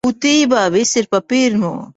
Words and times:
Būtībā 0.05 0.63
viss 0.77 0.97
ir 1.03 1.11
pa 1.13 1.23
pirmo. 1.35 1.75